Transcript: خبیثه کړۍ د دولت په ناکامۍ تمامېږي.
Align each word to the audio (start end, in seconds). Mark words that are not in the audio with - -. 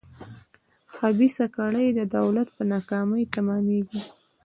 خبیثه 0.95 1.45
کړۍ 1.55 1.87
د 1.93 1.99
دولت 2.15 2.47
په 2.55 2.63
ناکامۍ 2.73 3.23
تمامېږي. 3.35 4.01